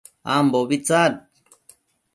[0.33, 1.13] ambobi tsad